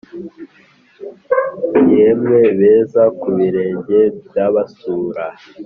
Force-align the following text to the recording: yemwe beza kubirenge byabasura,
yemwe 1.93 2.39
beza 2.59 3.03
kubirenge 3.21 3.99
byabasura, 4.25 5.25